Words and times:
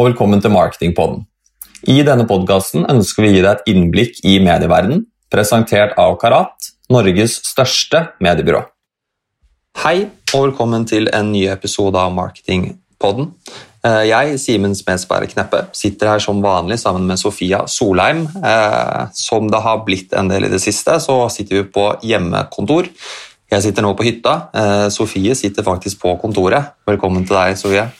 Og 0.00 0.06
velkommen 0.06 0.40
til 0.40 0.48
Marketingpodden. 0.54 1.26
I 1.92 1.98
denne 2.06 2.24
podkasten 2.24 2.86
ønsker 2.88 3.20
vi 3.20 3.28
å 3.28 3.34
gi 3.34 3.40
deg 3.44 3.50
et 3.50 3.66
innblikk 3.68 4.22
i 4.24 4.38
medieverdenen, 4.40 5.02
presentert 5.28 5.92
av 6.00 6.14
Karat, 6.22 6.70
Norges 6.88 7.34
største 7.44 8.06
mediebyrå. 8.24 8.62
Hei 9.82 10.08
og 10.32 10.46
velkommen 10.46 10.88
til 10.88 11.10
en 11.12 11.28
ny 11.34 11.44
episode 11.52 12.00
av 12.00 12.16
Marketingpodden. 12.16 13.28
Eh, 13.84 14.06
jeg, 14.08 14.40
Simen 14.40 14.78
Smedsberg 14.78 15.34
Kneppe, 15.34 15.66
sitter 15.76 16.14
her 16.14 16.24
som 16.24 16.40
vanlig 16.40 16.80
sammen 16.80 17.04
med 17.04 17.20
Sofia 17.20 17.66
Solheim. 17.68 18.24
Eh, 18.40 19.04
som 19.12 19.52
det 19.52 19.60
har 19.68 19.84
blitt 19.84 20.16
en 20.16 20.32
del 20.32 20.48
i 20.48 20.54
det 20.56 20.64
siste, 20.64 20.96
så 20.96 21.26
sitter 21.28 21.60
vi 21.60 21.72
på 21.76 21.90
hjemmekontor. 22.00 22.88
Jeg 23.52 23.68
sitter 23.68 23.84
nå 23.84 23.92
på 23.98 24.08
hytta. 24.08 24.38
Eh, 24.48 24.88
Sofie 24.96 25.36
sitter 25.36 25.66
faktisk 25.66 26.00
på 26.00 26.16
kontoret. 26.24 26.72
Velkommen 26.88 27.28
til 27.28 27.36
deg, 27.36 27.60
Sofie. 27.60 27.90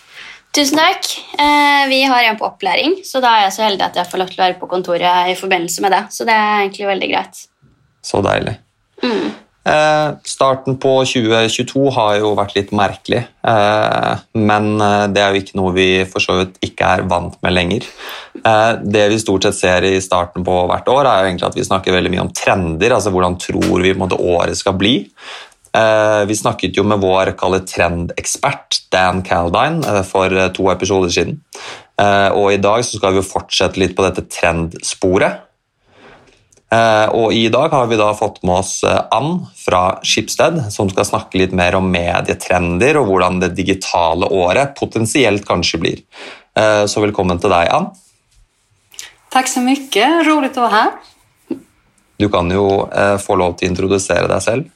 Tusen 0.50 0.80
takk. 0.80 1.06
Eh, 1.38 1.84
vi 1.88 2.00
har 2.10 2.24
en 2.26 2.38
på 2.38 2.48
opplæring, 2.48 2.96
så 3.06 3.22
da 3.22 3.36
er 3.36 3.46
jeg 3.46 3.54
så 3.54 3.68
heldig 3.68 3.86
at 3.86 4.00
jeg 4.00 4.10
får 4.10 4.18
lov 4.18 4.32
til 4.32 4.40
å 4.40 4.46
være 4.48 4.58
på 4.58 4.68
kontoret 4.70 5.30
i 5.30 5.36
forbindelse 5.38 5.84
med 5.84 5.94
det. 5.94 6.00
Så 6.10 6.26
det 6.26 6.34
er 6.34 6.64
egentlig 6.64 6.88
veldig 6.90 7.10
greit. 7.12 7.44
Så 8.02 8.22
deilig. 8.24 8.56
Mm. 9.04 9.28
Eh, 9.70 10.08
starten 10.26 10.78
på 10.82 10.94
2022 11.06 11.84
har 11.94 12.16
jo 12.18 12.32
vært 12.34 12.56
litt 12.56 12.72
merkelig, 12.74 13.20
eh, 13.46 14.24
men 14.40 14.70
det 15.12 15.22
er 15.22 15.30
jo 15.30 15.42
ikke 15.44 15.58
noe 15.60 15.74
vi 15.76 15.88
for 16.10 16.24
så 16.24 16.40
vidt 16.40 16.58
ikke 16.66 16.88
er 16.96 17.04
vant 17.06 17.36
med 17.44 17.54
lenger. 17.54 17.86
Det 18.80 19.04
vi 19.12 19.20
stort 19.20 19.46
sett 19.46 19.58
ser 19.58 19.86
i 19.86 20.00
starten 20.02 20.42
på 20.46 20.56
hvert 20.66 20.88
år, 20.90 21.04
er 21.04 21.22
jo 21.22 21.30
egentlig 21.30 21.48
at 21.50 21.60
vi 21.60 21.68
snakker 21.68 21.94
veldig 21.94 22.10
mye 22.14 22.24
om 22.24 22.34
trender, 22.34 22.96
altså 22.96 23.12
hvordan 23.14 23.38
tror 23.38 23.84
vi 23.84 23.94
året 23.94 24.58
skal 24.58 24.74
bli. 24.80 24.94
Eh, 25.70 26.24
vi 26.26 26.34
snakket 26.36 26.76
jo 26.76 26.82
med 26.82 26.98
vår 26.98 27.30
trendekspert 27.38 28.80
Dan 28.90 29.22
Caldine 29.22 29.86
eh, 29.86 30.02
for 30.06 30.32
eh, 30.34 30.50
to 30.56 30.66
episoder 30.72 31.12
siden. 31.14 31.38
Og 32.00 32.46
i 32.54 32.56
dag 32.56 32.80
skal 32.80 33.12
vi 33.12 33.20
fortsette 33.20 33.76
litt 33.76 33.92
på 33.92 34.00
dette 34.06 34.22
trendsporet. 34.24 35.42
Og 37.12 37.34
I 37.36 37.42
dag 37.52 37.74
har 37.76 37.90
vi 37.90 37.98
da 38.00 38.06
fått 38.16 38.38
med 38.40 38.62
oss 38.62 38.78
Ann 38.88 39.42
fra 39.52 39.98
Schibsted, 40.00 40.62
som 40.72 40.88
skal 40.88 41.04
snakke 41.04 41.36
litt 41.42 41.52
mer 41.52 41.76
om 41.76 41.90
medietrender 41.92 42.96
og 43.02 43.10
hvordan 43.10 43.42
det 43.44 43.52
digitale 43.58 44.32
året 44.32 44.72
potensielt 44.80 45.44
kanskje 45.44 45.82
blir. 45.84 46.00
Så 46.88 47.04
velkommen 47.04 47.36
til 47.36 47.52
deg, 47.52 47.68
Ann. 47.68 47.92
Takk 49.28 49.52
så 49.52 49.60
mye. 49.60 50.08
Rolig 50.24 50.54
å 50.54 50.64
være 50.64 50.74
her. 50.78 51.60
Du 52.16 52.30
kan 52.32 52.48
jo 52.48 52.64
få 53.20 53.36
lov 53.36 53.60
til 53.60 53.68
å 53.68 53.74
introdusere 53.74 54.24
deg 54.32 54.46
selv. 54.48 54.72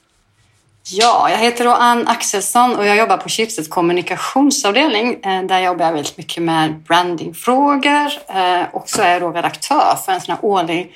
Ja, 0.89 1.29
jag 1.29 1.37
heter 1.37 1.65
Ann 1.65 2.07
Axelsson 2.07 2.75
och 2.75 2.85
jag 2.85 2.97
jobbar 2.97 3.17
på 3.17 3.29
Schibsteds 3.29 3.67
kommunikationsavdelning 3.67 5.23
eh, 5.23 5.43
där 5.43 5.55
jag 5.55 5.63
jobbar 5.63 5.91
väldigt 5.91 6.17
mycket 6.17 6.43
med 6.43 6.83
brandingfrågor 6.83 8.11
eh, 8.27 8.61
och 8.73 8.89
så 8.89 9.01
är 9.01 9.11
jag 9.11 9.21
då 9.21 9.31
redaktör 9.31 9.95
för 10.05 10.11
en 10.11 10.21
sån 10.21 10.35
här 10.35 10.45
årlig 10.45 10.91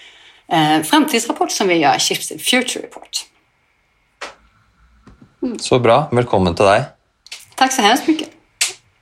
eh, 0.51 0.81
framtidsrapport 0.81 1.51
som 1.51 1.67
vi 1.67 1.75
gör, 1.75 1.99
Schibsted 1.99 2.41
Future 2.41 2.83
Report. 2.83 3.25
Mm. 5.43 5.59
Så 5.59 5.79
bra. 5.79 6.09
Välkommen 6.11 6.55
till 6.55 6.65
dig. 6.65 6.83
Tack 7.55 7.73
så 7.73 7.81
hemskt 7.81 8.07
mycket. 8.07 8.29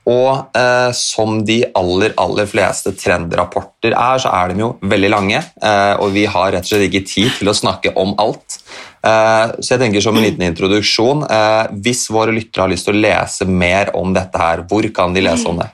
Og 0.08 0.56
eh, 0.56 0.90
som 0.92 1.42
de 1.44 1.64
aller, 1.76 2.14
aller 2.16 2.46
fleste 2.48 2.94
trendrapporter 2.96 3.92
er, 3.92 4.20
så 4.22 4.32
er 4.32 4.52
de 4.54 4.62
jo 4.62 4.70
veldig 4.80 5.10
lange. 5.12 5.42
Eh, 5.62 5.94
og 6.00 6.14
vi 6.14 6.24
har 6.24 6.52
rett 6.54 6.64
og 6.64 6.70
slett 6.70 6.86
ikke 6.88 7.04
tid 7.04 7.34
til 7.36 7.52
å 7.52 7.56
snakke 7.56 7.92
om 8.00 8.14
alt. 8.22 8.56
Eh, 9.02 9.50
så 9.60 9.74
jeg 9.74 9.82
tenker 9.82 10.02
som 10.04 10.16
en 10.16 10.24
liten 10.24 10.42
introduksjon, 10.42 11.22
eh, 11.30 11.66
Hvis 11.84 12.08
våre 12.10 12.32
lyttere 12.32 12.62
har 12.62 12.72
lyst 12.72 12.88
til 12.88 12.96
å 12.96 13.00
lese 13.00 13.44
mer 13.46 13.94
om 13.96 14.14
dette 14.14 14.38
her, 14.38 14.64
hvor 14.68 14.88
kan 14.94 15.14
de 15.14 15.20
lese 15.20 15.46
om 15.48 15.58
det? 15.58 15.68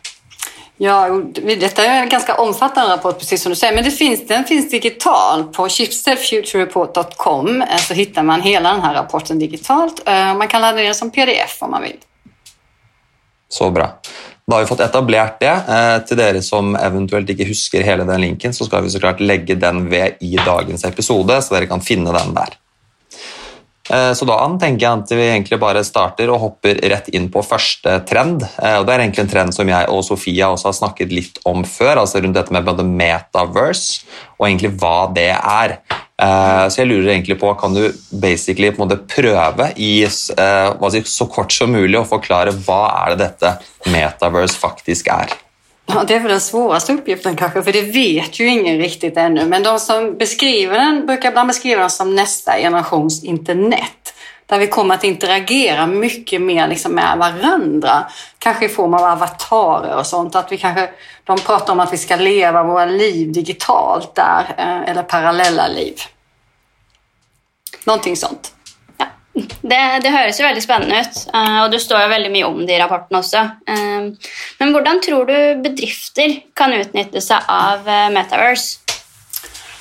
Ja, 0.77 1.09
detta 1.61 1.85
är 1.85 2.03
en 2.03 2.09
ganska 2.09 2.35
omfattande 2.35 2.93
rapport, 2.93 3.19
precis 3.19 3.43
som 3.43 3.51
du 3.51 3.57
säger. 3.57 3.75
Men 3.75 3.85
det 3.85 3.91
finns, 3.91 4.27
den 4.27 4.45
finns 4.45 4.71
digital 4.71 5.45
på 5.45 5.69
chipstedfuturereport.com. 5.69 7.63
Eh, 7.63 7.77
så 7.77 7.95
hittar 7.95 8.23
man 8.23 8.41
hela 8.41 8.73
den 8.73 8.81
här 8.81 8.95
rapporten 8.95 9.39
digitalt. 9.39 10.01
Man 10.07 10.49
kan 10.49 10.61
ladda 10.61 10.77
ner 10.77 10.85
den 10.85 10.95
som 10.95 11.11
pdf 11.11 11.63
om 11.63 11.71
man 11.71 11.83
vill. 11.83 11.97
Så 13.49 13.71
bra. 13.71 13.91
Da 14.47 14.57
har 14.57 14.63
vi 14.63 14.67
fått 14.67 14.81
etablert 14.81 15.39
det. 15.41 15.53
Eh, 15.53 15.99
til 16.09 16.19
dere 16.21 16.43
som 16.45 16.75
eventuelt 16.77 17.31
ikke 17.33 17.47
husker 17.49 17.85
hele 17.87 18.05
den 18.05 18.21
linken, 18.21 18.53
så 18.53 18.67
skal 18.69 18.85
vi 18.85 18.93
så 18.93 19.01
klart 19.01 19.23
legge 19.25 19.57
den 19.57 19.87
ved 19.89 20.21
i 20.21 20.35
dagens 20.37 20.85
episode, 20.85 21.39
så 21.43 21.57
dere 21.57 21.71
kan 21.71 21.85
finne 21.85 22.13
den 22.13 22.35
der. 22.37 22.59
Eh, 23.91 24.13
så 24.17 24.25
da 24.25 24.39
tenker 24.61 24.87
jeg 24.87 25.03
at 25.03 25.13
vi 25.13 25.27
egentlig 25.27 25.59
bare 25.61 25.85
starter 25.85 26.31
og 26.33 26.41
hopper 26.41 26.79
rett 26.89 27.11
inn 27.13 27.29
på 27.33 27.43
første 27.45 27.99
trend. 28.09 28.47
Eh, 28.63 28.79
og 28.79 28.87
Det 28.87 28.95
er 28.95 29.05
egentlig 29.05 29.25
en 29.27 29.35
trend 29.35 29.57
som 29.57 29.69
jeg 29.69 29.91
og 29.93 30.05
Sofia 30.07 30.49
også 30.53 30.71
har 30.71 30.79
snakket 30.81 31.13
litt 31.13 31.39
om 31.45 31.65
før, 31.69 32.01
altså 32.05 32.23
rundt 32.23 32.39
dette 32.39 32.55
med 32.55 32.65
både 32.65 32.87
metaverse 32.87 34.05
og 34.39 34.49
egentlig 34.49 34.73
hva 34.81 35.13
det 35.13 35.31
er. 35.37 35.79
Eh, 36.15 36.65
så 36.71 36.81
jeg 36.81 36.89
lurer 36.89 37.13
egentlig 37.13 37.39
på, 37.41 37.53
Kan 37.61 37.75
du 37.75 37.93
basically 38.11 38.71
på 38.71 38.83
en 38.83 38.89
måte 38.89 39.03
prøve 39.05 39.73
i 39.77 40.07
så 40.09 41.27
kort 41.29 41.53
som 41.53 41.73
mulig 41.73 41.99
å 41.99 42.09
forklare 42.09 42.55
hva 42.65 43.05
er 43.05 43.15
det 43.15 43.27
dette 43.27 43.59
metaverse 43.91 44.57
faktisk 44.57 45.09
er? 45.13 45.35
Ja, 45.87 46.05
det 46.07 46.15
är 46.15 46.21
väl 46.21 46.31
den 46.31 46.41
svåraste 46.41 46.93
uppgiften 46.93 47.37
kanske, 47.37 47.63
för 47.63 47.73
det 47.73 47.83
vet 47.83 48.41
ju 48.41 48.49
ingen 48.49 48.79
riktigt 48.79 49.17
ännu. 49.17 49.47
Men 49.47 49.63
de 49.63 49.81
som 49.81 50.19
beskriver 50.19 50.79
den 50.79 51.07
brukar 51.07 51.29
ibland 51.29 51.49
beskriva 51.49 51.81
den 51.81 51.91
som 51.91 52.15
nästa 52.15 52.57
generations 52.57 53.25
internet. 53.25 54.15
Där 54.47 54.59
vi 54.59 54.67
kommer 54.67 54.95
att 54.95 55.05
interagera 55.05 55.87
mycket 55.87 56.43
mer 56.43 56.69
liksom 56.69 56.93
med 56.93 57.19
varandra. 57.19 58.05
Kanske 58.39 58.65
i 58.65 58.69
form 58.69 58.95
av 58.95 59.05
avatarer 59.05 59.97
och 59.97 60.07
sånt. 60.07 60.35
Att 60.35 60.53
vi 60.53 60.57
kanske, 60.57 60.91
de 61.25 61.39
pratar 61.39 61.73
om 61.73 61.81
att 61.81 61.93
vi 61.93 61.99
ska 61.99 62.17
leva 62.17 62.63
våra 62.63 62.85
liv 62.85 63.33
digitalt 63.33 64.15
där, 64.15 64.55
eh, 64.59 64.91
eller 64.91 65.03
parallella 65.03 65.69
liv. 65.69 65.95
Någonting 67.85 68.17
sånt. 68.17 68.54
Det, 69.65 69.81
det, 70.05 70.13
høres 70.13 70.37
jo 70.37 70.45
veldig 70.45 70.61
spennende 70.61 71.01
ut, 71.01 71.21
eh, 71.33 71.59
og 71.63 71.71
du 71.73 71.79
står 71.81 72.05
jo 72.05 72.13
veldig 72.13 72.33
mye 72.35 72.49
om 72.51 72.59
det 72.69 72.77
i 72.77 72.81
rapporten 72.83 73.17
også. 73.17 73.45
Eh, 73.73 74.35
men 74.61 74.75
hvordan 74.75 75.01
tror 75.05 75.31
du 75.31 75.37
bedrifter 75.65 76.37
kan 76.59 76.75
utnytte 76.77 77.23
seg 77.25 77.49
av 77.49 77.89
eh, 77.89 78.11
Metaverse? 78.13 78.84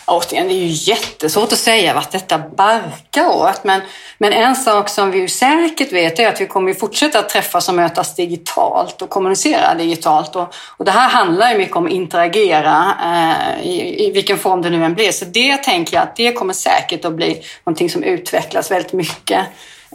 Återigen, 0.06 0.48
det 0.48 0.54
är 0.54 0.66
ju 0.66 0.92
jättesvårt 0.92 1.54
att 1.54 1.60
säga 1.60 1.94
vart 1.94 2.12
detta 2.12 2.38
barkar 2.38 3.28
åt. 3.28 3.64
Men, 3.64 3.82
men 4.18 4.34
en 4.34 4.56
sak 4.56 4.90
som 4.90 5.12
vi 5.12 5.28
säkert 5.28 5.92
vet 5.92 6.20
är 6.20 6.28
att 6.28 6.42
vi 6.42 6.48
kommer 6.48 6.74
fortsätta 6.74 7.20
att 7.20 7.30
träffas 7.30 7.70
och 7.70 7.76
mötas 7.76 8.16
digitalt 8.16 9.02
och 9.02 9.10
kommunicera 9.10 9.76
digitalt. 9.76 10.36
Och, 10.36 10.56
och 10.78 10.86
det 10.86 10.92
här 10.92 11.10
handlar 11.10 11.52
ju 11.52 11.58
mycket 11.58 11.76
om 11.76 11.86
att 11.86 11.92
interagera 11.92 12.98
eh, 13.04 13.68
i, 13.68 14.06
i, 14.08 14.12
vilken 14.12 14.38
form 14.38 14.62
det 14.62 14.70
nu 14.70 14.86
än 14.86 14.94
blir. 14.94 15.12
Så 15.12 15.26
det 15.26 15.58
tänker 15.58 15.96
jag 15.96 16.04
att 16.04 16.16
det 16.16 16.34
kommer 16.34 16.54
säkert 16.54 17.06
att 17.06 17.14
bli 17.14 17.42
någonting 17.64 17.90
som 17.90 18.04
utvecklas 18.04 18.72
väldigt 18.72 18.94
mycket 18.94 19.46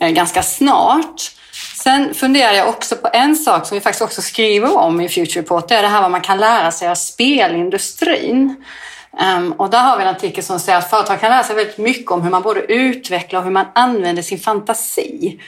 eh, 0.00 0.10
ganska 0.10 0.42
snart. 0.42 1.30
Sen 1.82 2.14
funderar 2.14 2.52
jag 2.52 2.68
också 2.68 2.96
på 2.96 3.08
en 3.12 3.36
sak 3.36 3.66
som 3.66 3.74
vi 3.74 3.80
faktiskt 3.80 4.02
också 4.02 4.22
skriver 4.22 4.76
om 4.76 5.00
i 5.00 5.08
Future 5.08 5.40
Report. 5.40 5.68
Det 5.68 5.74
är 5.74 5.82
det 5.82 5.88
här 5.88 6.02
vad 6.02 6.10
man 6.10 6.20
kan 6.20 6.38
lära 6.38 6.70
sig 6.70 6.88
av 6.88 6.94
spelindustrin. 6.94 8.64
Ehm, 9.20 9.52
och 9.52 9.70
där 9.70 9.82
har 9.82 9.96
vi 9.96 10.02
en 10.02 10.08
artikel 10.08 10.44
som 10.44 10.60
säger 10.60 10.78
att 10.78 10.90
företag 10.90 11.20
kan 11.20 11.30
lära 11.30 11.42
sig 11.42 11.56
väldigt 11.56 11.78
mycket 11.78 12.10
om 12.10 12.22
hur 12.22 12.30
man 12.30 12.42
både 12.42 12.60
utvecklar 12.60 13.40
och 13.40 13.44
hur 13.44 13.52
man 13.52 13.66
använder 13.74 14.22
sin 14.22 14.38
fantasi. 14.38 15.40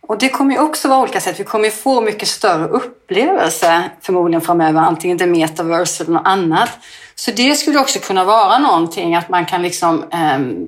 Och 0.00 0.18
det 0.18 0.28
kommer 0.28 0.54
ju 0.54 0.60
också 0.60 0.88
vara 0.88 1.00
olika 1.00 1.20
sätt. 1.20 1.40
Vi 1.40 1.44
kommer 1.44 1.64
ju 1.64 1.70
få 1.70 2.00
mycket 2.00 2.28
större 2.28 2.68
upplevelse 2.68 3.90
förmodligen 4.00 4.40
framöver, 4.40 4.80
antingen 4.80 5.16
det 5.16 5.26
metaverse 5.26 6.04
eller 6.04 6.12
något 6.12 6.26
annat. 6.26 6.70
Så 7.14 7.30
det 7.30 7.54
skulle 7.54 7.78
också 7.78 7.98
kunna 7.98 8.24
vara 8.24 8.58
någonting 8.58 9.14
att 9.14 9.28
man 9.28 9.46
kan 9.46 9.62
liksom 9.62 10.04
ehm, 10.10 10.66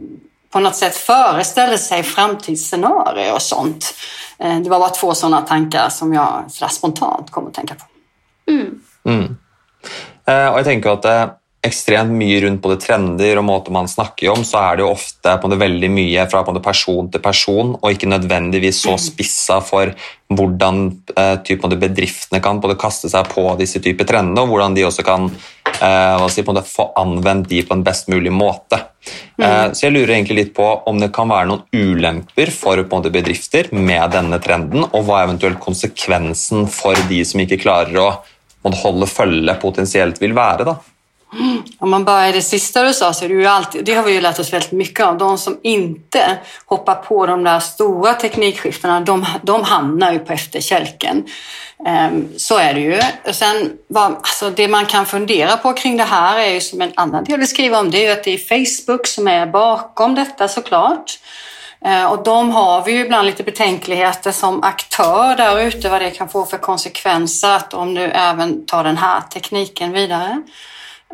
på 0.52 0.60
något 0.60 0.76
sätt 0.76 0.96
föreställa 0.96 1.78
sig 1.78 2.02
framtidsscenarier 2.02 3.34
och 3.34 3.42
sånt. 3.42 3.94
Ehm, 4.38 4.62
det 4.62 4.70
var 4.70 4.78
bara 4.78 4.90
två 4.90 5.14
sådana 5.14 5.42
tankar 5.42 5.88
som 5.88 6.14
jag 6.14 6.44
spontant 6.70 7.30
kom 7.30 7.46
att 7.46 7.54
tänka 7.54 7.74
på. 7.74 7.84
Mm. 8.50 8.80
Mm. 9.04 9.36
Eh, 10.24 10.52
och 10.52 10.58
jag 10.58 10.64
tänker 10.64 10.90
att 10.90 11.04
eh, 11.04 11.26
ekstremt 11.60 12.14
mye 12.16 12.38
rundt 12.40 12.62
både 12.64 12.78
trender 12.80 13.36
og 13.36 13.44
måter 13.44 13.74
man 13.74 13.88
snakker 13.88 14.30
om, 14.32 14.44
så 14.48 14.62
er 14.62 14.78
det 14.78 14.84
jo 14.86 14.94
ofte 14.94 15.34
på 15.42 15.50
det 15.52 15.58
veldig 15.60 15.90
mye 15.92 16.24
fra 16.32 16.40
på 16.46 16.54
person 16.64 17.10
til 17.12 17.20
person, 17.20 17.74
og 17.76 17.92
ikke 17.92 18.08
nødvendigvis 18.08 18.80
så 18.80 18.94
mm. 18.96 19.02
spissa 19.04 19.58
for 19.64 19.92
hvordan 20.32 20.80
eh, 21.18 21.34
typ, 21.44 21.66
bedriftene 21.82 22.40
kan 22.40 22.62
både 22.62 22.78
kaste 22.80 23.10
seg 23.12 23.28
på 23.34 23.44
disse 23.60 23.82
typer 23.84 24.08
trendene, 24.08 24.40
og 24.40 24.54
hvordan 24.54 24.76
de 24.78 24.86
også 24.88 25.04
kan 25.04 25.28
eh, 25.28 26.26
si, 26.32 26.46
få 26.46 26.86
anvendt 26.96 27.50
de 27.52 27.60
på 27.66 27.76
en 27.76 27.84
best 27.84 28.08
mulig 28.08 28.32
måte. 28.32 28.80
Mm. 29.36 29.44
Eh, 29.44 29.66
så 29.76 29.86
jeg 29.86 29.96
lurer 29.98 30.14
egentlig 30.16 30.38
litt 30.38 30.54
på 30.56 30.64
om 30.64 31.02
det 31.02 31.12
kan 31.12 31.28
være 31.28 31.50
noen 31.50 31.66
ulemper 31.76 32.54
for 32.56 32.80
måte, 32.88 33.12
bedrifter 33.12 33.68
med 33.76 34.16
denne 34.16 34.40
trenden, 34.40 34.86
og 34.88 35.04
hva 35.04 35.26
eventuelt 35.26 35.60
konsekvensen 35.60 36.70
for 36.72 36.96
de 37.12 37.20
som 37.28 37.44
ikke 37.44 37.60
klarer 37.60 38.00
å 38.00 38.10
holde 38.80 39.08
følge 39.08 39.60
potensielt 39.60 40.20
vil 40.24 40.32
være. 40.36 40.64
da. 40.68 40.78
Om 41.78 41.90
man 41.90 42.04
börjar 42.04 42.32
det 42.32 42.42
sista 42.42 42.82
du 42.82 42.92
sa 42.92 43.12
så 43.12 43.24
är 43.24 43.28
det 43.28 43.34
ju 43.34 43.46
alltid, 43.46 43.84
det 43.84 43.94
har 43.94 44.02
vi 44.02 44.12
ju 44.12 44.20
lärt 44.20 44.38
oss 44.38 44.52
väldigt 44.52 44.72
mycket 44.72 45.06
av. 45.06 45.18
De 45.18 45.38
som 45.38 45.58
inte 45.62 46.38
hoppar 46.66 46.94
på 46.94 47.26
de 47.26 47.44
där 47.44 47.60
stora 47.60 48.14
teknikskiftena, 48.14 49.00
de, 49.00 49.26
de 49.42 49.62
hamnar 49.62 50.12
ju 50.12 50.18
på 50.18 50.32
efterkälken. 50.32 51.24
Ehm, 51.86 52.28
så 52.36 52.58
är 52.58 52.74
det 52.74 52.80
ju. 52.80 53.00
Och 53.28 53.34
sen, 53.34 53.72
alltså 53.94 54.50
det 54.50 54.68
man 54.68 54.86
kan 54.86 55.06
fundera 55.06 55.56
på 55.56 55.72
kring 55.72 55.96
det 55.96 56.04
här 56.04 56.38
är 56.38 56.54
ju 56.54 56.60
som 56.60 56.80
en 56.80 56.92
annan 56.94 57.24
del 57.24 57.40
vi 57.40 57.46
skriver 57.46 57.80
om, 57.80 57.90
det 57.90 57.98
är 57.98 58.06
ju 58.06 58.12
att 58.12 58.24
det 58.24 58.34
är 58.34 58.38
Facebook 58.38 59.06
som 59.06 59.28
är 59.28 59.46
bakom 59.46 60.14
detta 60.14 60.48
såklart. 60.48 61.18
Ehm, 61.84 62.06
och 62.06 62.24
de 62.24 62.50
har 62.50 62.84
vi 62.84 62.92
ju 62.92 63.00
ibland 63.04 63.26
lite 63.26 63.42
betänkligheter 63.42 64.32
som 64.32 64.62
aktör 64.62 65.36
där 65.36 65.60
ute 65.60 65.88
vad 65.88 66.02
det 66.02 66.10
kan 66.10 66.28
få 66.28 66.44
för 66.44 66.58
konsekvenser 66.58 67.50
att 67.50 67.74
om 67.74 67.94
du 67.94 68.02
även 68.02 68.66
tar 68.66 68.84
den 68.84 68.96
här 68.96 69.20
tekniken 69.20 69.92
vidare. 69.92 70.42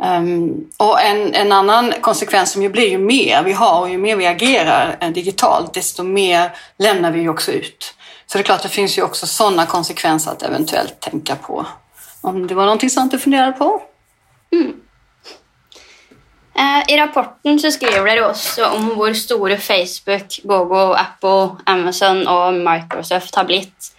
Um, 0.01 0.71
och 0.77 1.01
en, 1.01 1.35
en, 1.35 1.53
annan 1.53 1.93
konsekvens 2.01 2.53
som 2.53 2.63
ju 2.63 2.69
blir 2.69 2.89
ju 2.89 2.99
mer 2.99 3.43
vi 3.43 3.53
har 3.53 3.81
och 3.81 3.91
ju 3.91 3.99
mer 3.99 4.17
vi 4.17 4.27
agerar 4.27 4.97
eh, 5.01 5.11
digitalt 5.11 5.75
desto 5.75 6.03
mer 6.03 6.51
lämnar 6.79 7.11
vi 7.11 7.21
ju 7.21 7.29
också 7.29 7.53
ut. 7.53 7.95
Så 8.27 8.39
det 8.39 8.43
är 8.43 8.45
klart 8.45 8.63
det 8.63 8.69
finns 8.69 8.99
ju 8.99 9.03
också 9.03 9.27
sådana 9.27 9.67
konsekvenser 9.67 10.31
att 10.31 10.43
eventuellt 10.43 11.01
tänka 11.01 11.37
på. 11.37 11.67
Om 12.21 12.47
det 12.47 12.55
var 12.55 12.65
någonting 12.65 12.91
sånt 12.91 13.13
du 13.13 13.19
funderade 13.19 13.53
på? 13.53 13.83
Mm. 14.53 14.81
Eh, 16.59 16.95
I 16.95 16.99
rapporten 16.99 17.59
så 17.59 17.71
skriver 17.71 18.07
dere 18.07 18.31
också 18.31 18.67
om 18.67 18.97
hur 18.97 19.15
stora 19.15 19.57
Facebook, 19.57 20.41
Google, 20.43 20.95
Apple, 20.95 21.57
Amazon 21.65 22.27
och 22.27 22.55
Microsoft 22.55 23.35
har 23.35 23.45
blivit. 23.45 23.96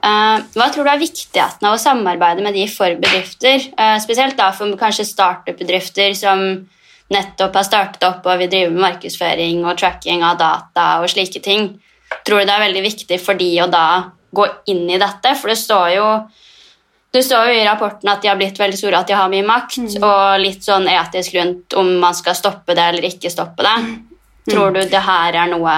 Uh, 0.00 0.40
hva 0.56 0.70
tror 0.72 0.86
du 0.86 0.90
er 0.94 1.00
viktigheten 1.00 1.66
av 1.68 1.76
å 1.76 1.80
samarbeide 1.80 2.44
med 2.44 2.56
de 2.56 2.64
for 2.72 2.94
bedrifter? 3.02 3.66
Uh, 3.76 3.98
spesielt 4.00 4.38
da 4.38 4.48
for 4.56 4.72
kanskje 4.80 5.04
startup-bedrifter 5.08 6.14
som 6.16 6.44
nettopp 7.10 7.58
har 7.58 7.66
startet 7.66 8.06
opp 8.06 8.26
og 8.26 8.40
vil 8.40 8.50
drive 8.50 8.70
med 8.72 8.84
markedsføring 8.84 9.64
og 9.66 9.76
tracking 9.80 10.22
av 10.24 10.38
data 10.40 10.86
og 11.02 11.10
slike 11.12 11.42
ting. 11.44 11.72
Tror 12.26 12.40
du 12.40 12.48
det 12.48 12.54
er 12.54 12.64
veldig 12.64 12.84
viktig 12.86 13.18
for 13.22 13.38
de 13.38 13.50
å 13.62 13.68
da 13.70 13.86
gå 14.32 14.46
inn 14.72 14.86
i 14.88 14.98
dette? 15.00 15.34
For 15.38 15.52
det 15.52 15.58
står 15.60 15.88
jo, 15.96 16.06
det 17.12 17.24
står 17.26 17.50
jo 17.50 17.58
i 17.58 17.66
rapporten 17.66 18.12
at 18.12 18.22
de 18.22 18.30
har 18.30 18.38
blitt 18.40 18.58
veldig 18.60 18.78
store, 18.78 19.02
at 19.02 19.10
de 19.10 19.18
har 19.18 19.30
mye 19.32 19.46
makt, 19.46 19.80
mm. 19.82 20.06
og 20.06 20.40
litt 20.42 20.64
sånn 20.66 20.88
etisk 20.90 21.36
rundt 21.36 21.76
om 21.78 21.96
man 22.02 22.16
skal 22.16 22.38
stoppe 22.38 22.78
det 22.78 22.86
eller 22.92 23.10
ikke 23.10 23.32
stoppe 23.32 23.66
det. 23.66 23.76
Mm. 23.84 23.98
Tror 24.50 24.72
du 24.74 24.80
det 24.80 25.04
her 25.04 25.42
er 25.42 25.50
noe 25.50 25.74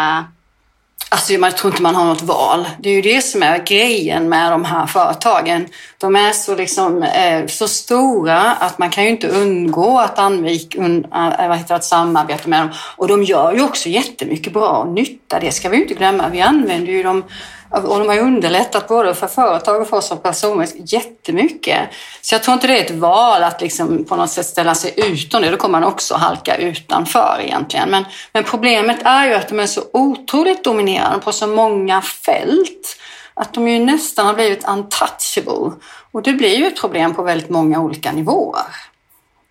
Alltså 1.13 1.33
jag 1.33 1.57
tror 1.57 1.73
inte 1.73 1.83
man 1.83 1.95
har 1.95 2.05
något 2.05 2.23
val. 2.23 2.69
Det 2.79 2.91
är 2.91 2.95
ju 2.95 3.03
det 3.03 3.23
som 3.23 3.43
är 3.43 3.59
grejen 3.59 4.29
med 4.29 4.53
de 4.53 4.65
här 4.65 4.87
företagen. 4.87 5.67
De 5.99 6.17
är 6.17 6.33
så, 6.33 6.55
liksom, 6.55 7.03
eh, 7.03 7.47
så 7.47 7.69
stora 7.69 8.41
att 8.41 8.79
man 8.79 8.91
kan 8.91 9.05
ju 9.05 9.11
inte 9.11 9.29
undgå 9.29 9.99
att, 9.99 10.19
anvik, 10.19 10.77
un, 10.79 11.07
äh, 11.15 11.41
eh, 11.41 11.49
vad 11.49 11.59
heter 11.59 11.75
att 11.75 11.85
samarbeta 11.85 12.49
med 12.49 12.61
dem. 12.61 12.71
Och 12.97 13.09
de 13.09 13.23
gör 13.23 13.53
ju 13.53 13.63
också 13.63 13.89
jättemycket 13.89 14.53
bra 14.53 14.85
nytta, 14.85 15.41
det 15.41 15.53
ska 15.53 15.69
vi 15.69 15.83
inte 15.83 15.95
glömma. 15.95 16.29
Vi 16.29 16.41
använder 16.41 16.93
ju 16.93 17.03
dem 17.03 17.25
och 17.73 17.99
de 17.99 18.09
har 18.09 18.19
underlättat 18.19 18.89
både 18.89 19.15
för 19.15 19.27
företag 19.27 19.81
och 19.81 19.89
för 19.89 19.97
oss 19.97 20.07
som 20.07 20.19
personer 20.19 20.69
jättemycket. 20.75 21.89
Så 22.21 22.35
jag 22.35 22.43
tror 22.43 22.55
inte 22.55 22.67
det 22.67 22.79
är 22.79 22.85
ett 22.85 22.91
val 22.91 23.43
att 23.43 23.61
liksom 23.61 24.05
på 24.05 24.17
något 24.17 24.31
sätt 24.31 24.47
ställa 24.47 24.75
sig 24.75 24.95
utom 24.97 25.43
det. 25.43 25.51
Då 25.51 25.57
kommer 25.57 25.81
man 25.81 25.93
också 25.93 26.15
halka 26.15 26.57
utanför 26.57 27.41
egentligen. 27.43 27.91
Men, 27.91 28.05
men 28.33 28.45
problemet 28.45 29.03
är 29.05 29.27
ju 29.27 29.35
att 29.35 29.49
de 29.49 29.61
är 29.61 29.67
så 29.67 29.83
otroligt 29.93 30.65
dominerande 30.65 31.19
på 31.19 31.33
så 31.33 31.47
många 31.47 32.03
fält 32.03 32.99
att 33.35 33.55
de 33.55 33.69
ju 33.69 33.79
nästan 33.79 34.27
har 34.27 34.35
blivit 34.35 34.69
untouchable. 34.69 35.73
Och 36.13 36.23
det 36.23 36.33
blir 36.33 36.57
ju 36.57 36.67
ett 36.67 36.81
problem 36.81 37.15
på 37.15 37.23
väldigt 37.23 37.51
många 37.51 37.81
olika 37.81 38.13
nivåer. 38.13 38.63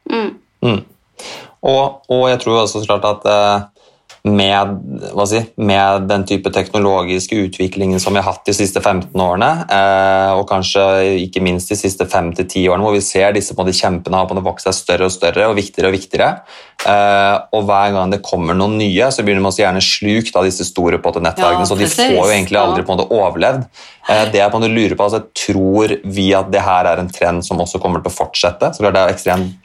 Mm. 0.09 0.33
Mm. 0.62 0.83
Och, 1.59 2.09
och 2.09 2.29
jag 2.29 2.39
tror 2.39 2.62
också 2.62 2.79
såklart 2.79 3.06
att 3.06 3.25
eh 3.25 3.59
med, 4.23 4.73
si, 5.25 5.39
med, 5.56 6.03
den 6.09 6.23
type 6.29 6.51
teknologiske 6.53 7.35
utviklingen 7.47 8.00
som 8.00 8.13
vi 8.13 8.21
har 8.21 8.27
hatt 8.29 8.45
de 8.45 8.53
siste 8.53 8.81
15 8.81 9.09
årene, 9.18 9.50
eh, 9.65 10.33
og 10.38 10.45
kanskje 10.50 10.83
ikke 11.23 11.41
minst 11.41 11.71
de 11.73 11.77
siste 11.79 12.06
5-10 12.06 12.68
årene, 12.69 12.85
hvor 12.85 12.94
vi 12.94 13.01
ser 13.01 13.33
disse 13.33 13.56
på 13.57 13.65
de 13.65 13.73
kjempene 13.73 14.19
har 14.21 14.44
vokse 14.45 14.69
seg 14.69 14.77
større 14.77 15.09
og 15.09 15.15
større 15.15 15.47
og 15.50 15.57
viktigere 15.57 15.89
og 15.89 15.97
viktigere. 15.97 16.29
Eh, 16.85 17.38
og 17.57 17.65
hver 17.65 17.95
gang 17.97 18.13
det 18.13 18.21
kommer 18.25 18.57
noen 18.57 18.77
nye, 18.81 19.09
så 19.13 19.25
blir 19.25 19.39
de 19.39 19.45
også 19.45 19.65
gjerne 19.65 19.83
slukt 19.85 20.38
av 20.38 20.45
disse 20.50 20.69
store 20.69 21.01
på 21.01 21.15
nettverkene, 21.17 21.65
ja, 21.65 21.69
så 21.69 21.79
de 21.79 21.89
får 21.89 22.17
jo 22.21 22.29
egentlig 22.29 22.62
aldri 22.62 22.85
på 22.85 22.94
en 22.94 23.01
måte 23.01 23.17
overlevd. 23.17 23.67
Eh, 24.06 24.25
det 24.33 24.44
jeg 24.44 24.53
på 24.53 24.62
en 24.62 24.65
måte 24.65 24.75
lurer 24.75 24.97
på, 24.97 25.09
altså, 25.09 25.25
Tror 25.41 25.97
vi 26.06 26.31
at 26.38 26.50
det 26.53 26.62
her 26.62 26.88
er 26.89 27.01
en 27.01 27.09
trend 27.09 27.45
som 27.45 27.59
også 27.62 27.81
kommer 27.81 28.03
til 28.03 28.12
å 28.12 28.17
fortsette? 28.21 28.69
Så 28.75 28.85
det 28.85 28.94
er 28.94 29.15
ekstremt 29.15 29.57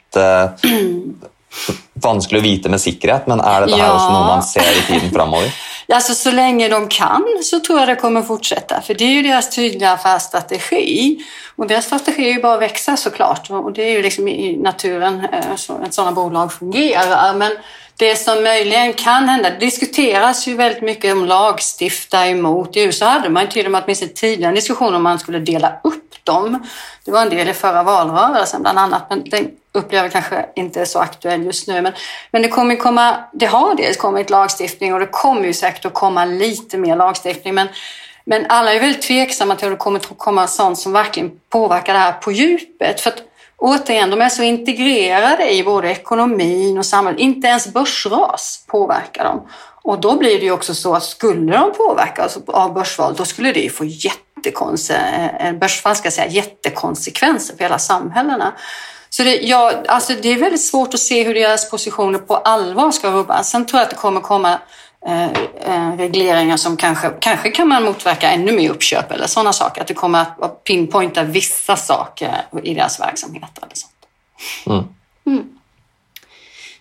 vanskelig 2.01 2.39
att 2.39 2.45
veta 2.45 2.69
med 2.69 2.81
säkerhet, 2.81 3.27
men 3.27 3.39
är 3.39 3.61
det 3.61 3.71
ja. 3.71 3.77
här 3.77 3.93
också 3.93 4.09
något 4.09 4.27
man 4.27 4.43
ser 4.43 4.79
i 4.79 4.81
tiden 4.81 5.11
framöver? 5.11 5.53
Alltså, 5.93 6.13
så 6.23 6.31
länge 6.31 6.69
de 6.69 6.87
kan 6.87 7.23
så 7.43 7.59
tror 7.59 7.79
jag 7.79 7.87
det 7.87 7.95
kommer 7.95 8.21
fortsätta, 8.21 8.81
för 8.81 8.93
det 8.93 9.03
är 9.03 9.11
ju 9.11 9.21
deras 9.21 9.55
tydliga 9.55 9.91
affärsstrategi. 9.91 11.19
Och 11.55 11.67
deras 11.67 11.85
strategi 11.85 12.29
är 12.29 12.33
ju 12.33 12.41
bara 12.41 12.53
att 12.53 12.61
växa 12.61 12.97
såklart, 12.97 13.49
och 13.49 13.73
det 13.73 13.83
är 13.83 13.91
ju 13.91 14.01
liksom 14.01 14.27
i 14.27 14.57
naturen 14.57 15.27
eh, 15.31 15.55
så 15.55 15.73
att 15.83 15.93
sådana 15.93 16.11
bolag 16.11 16.53
fungerar. 16.53 17.33
Men 17.33 17.51
det 17.97 18.15
som 18.15 18.43
möjligen 18.43 18.93
kan 18.93 19.29
hända, 19.29 19.49
det 19.49 19.57
diskuteras 19.57 20.47
ju 20.47 20.55
väldigt 20.55 20.83
mycket 20.83 21.13
om 21.13 21.25
lagstifta 21.25 22.27
emot. 22.27 22.75
I 22.75 22.83
USA 22.83 23.05
hade 23.05 23.29
man 23.29 23.47
till 23.47 23.65
och 23.65 23.71
med 23.71 23.83
åtminstone 23.83 24.11
tidigare 24.11 24.49
en 24.49 24.55
diskussion 24.55 24.95
om 24.95 25.03
man 25.03 25.19
skulle 25.19 25.39
dela 25.39 25.79
upp 25.83 26.25
dem. 26.25 26.67
Det 27.05 27.11
var 27.11 27.21
en 27.21 27.29
del 27.29 27.49
i 27.49 27.53
förra 27.53 27.83
valrörelsen 27.83 28.61
bland 28.61 28.79
annat, 28.79 29.05
men 29.09 29.29
den 29.29 29.51
upplever 29.71 30.09
kanske 30.09 30.45
inte 30.55 30.81
är 30.81 30.85
så 30.85 30.99
aktuell 30.99 31.45
just 31.45 31.67
nu. 31.67 31.81
Men, 31.81 31.93
men 32.31 32.41
det 32.41 32.47
kommer 32.47 32.75
komma, 32.75 33.17
det 33.33 33.45
har 33.45 33.75
dels 33.75 33.97
kommit 33.97 34.29
lagstiftning 34.29 34.93
och 34.93 34.99
det 34.99 35.07
kommer 35.11 35.43
ju 35.43 35.53
säkert 35.53 35.85
att 35.85 35.93
komma 35.93 36.25
lite 36.25 36.77
mer 36.77 36.95
lagstiftning. 36.95 37.55
Men, 37.55 37.67
men 38.25 38.45
alla 38.49 38.73
är 38.73 38.79
väldigt 38.79 39.01
tveksamma 39.01 39.55
till 39.55 39.67
om 39.67 39.71
det 39.73 39.77
kommer 39.77 39.99
att 39.99 40.17
komma 40.17 40.47
sånt 40.47 40.79
som 40.79 40.91
verkligen 40.91 41.31
påverkar 41.49 41.93
det 41.93 41.99
här 41.99 42.11
på 42.11 42.31
djupet. 42.31 43.01
För 43.01 43.09
att 43.09 43.21
återigen, 43.57 44.09
de 44.09 44.21
är 44.21 44.29
så 44.29 44.43
integrerade 44.43 45.53
i 45.53 45.63
både 45.63 45.89
ekonomin 45.89 46.77
och 46.77 46.85
samhället. 46.85 47.19
Inte 47.19 47.47
ens 47.47 47.73
börsras 47.73 48.63
påverkar 48.67 49.23
dem. 49.23 49.47
Och 49.81 50.01
då 50.01 50.17
blir 50.17 50.39
det 50.39 50.45
ju 50.45 50.51
också 50.51 50.75
så 50.75 50.95
att 50.95 51.03
skulle 51.03 51.57
de 51.57 51.73
påverkas 51.73 52.37
av 52.47 52.73
börsval, 52.73 53.15
då 53.15 53.25
skulle 53.25 53.51
det 53.51 53.59
ju 53.59 53.69
få 53.69 53.83
jättekonse- 53.83 55.57
eh, 55.85 55.93
ska 55.93 56.11
säga, 56.11 56.27
jättekonsekvenser 56.27 57.55
för 57.55 57.63
hela 57.63 57.79
samhällena. 57.79 58.53
Så 59.09 59.23
det, 59.23 59.35
ja, 59.35 59.73
alltså 59.87 60.13
det 60.21 60.29
är 60.29 60.37
väldigt 60.37 60.65
svårt 60.65 60.93
att 60.93 60.99
se 60.99 61.23
hur 61.23 61.33
deras 61.33 61.69
positioner 61.69 62.19
på 62.19 62.35
allvar 62.35 62.91
ska 62.91 63.11
rubbas. 63.11 63.49
Sen 63.49 63.65
tror 63.65 63.79
jag 63.79 63.83
att 63.83 63.89
det 63.89 63.95
kommer 63.95 64.21
komma 64.21 64.59
regleringar 65.97 66.57
som 66.57 66.77
kanske, 66.77 67.09
kanske 67.19 67.51
kan 67.51 67.67
man 67.67 67.83
motverka 67.83 68.31
ännu 68.31 68.51
mer 68.51 68.69
uppköp 68.69 69.11
eller 69.11 69.27
sådana 69.27 69.53
saker. 69.53 69.81
Att 69.81 69.87
det 69.87 69.93
kommer 69.93 70.19
att 70.19 70.63
pinpointa 70.63 71.23
vissa 71.23 71.75
saker 71.75 72.31
i 72.63 72.73
deras 72.73 72.99
verksamheter 72.99 73.63
eller 73.63 73.75
sånt. 73.75 73.93
Mm. 74.65 74.83
Mm. 75.25 75.49